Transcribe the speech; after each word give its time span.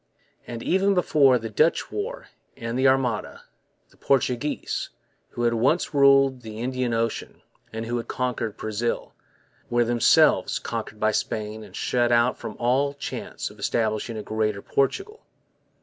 And, 0.47 0.63
even 0.63 0.95
before 0.95 1.37
the 1.37 1.51
Dutch 1.51 1.91
War 1.91 2.29
and 2.57 2.75
the 2.75 2.87
Armada, 2.87 3.43
the 3.91 3.97
Portuguese, 3.97 4.89
who 5.29 5.43
had 5.43 5.53
once 5.53 5.93
ruled 5.93 6.41
the 6.41 6.57
Indian 6.59 6.91
Ocean 6.91 7.43
and 7.71 7.85
who 7.85 7.97
had 7.97 8.07
conquered 8.07 8.57
Brazil, 8.57 9.13
were 9.69 9.85
themselves 9.85 10.57
conquered 10.57 10.99
by 10.99 11.11
Spain 11.11 11.63
and 11.63 11.75
shut 11.75 12.11
out 12.11 12.39
from 12.39 12.55
all 12.57 12.95
chance 12.95 13.51
of 13.51 13.59
establishing 13.59 14.17
a 14.17 14.23
Greater 14.23 14.63
Portugal. 14.63 15.21